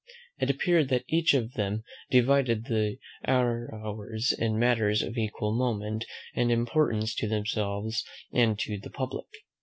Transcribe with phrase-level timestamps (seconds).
[0.39, 2.93] It appeared that each of them divided their
[3.27, 8.03] hours in matters of equal moment and importance to themselves
[8.33, 9.27] and to the public.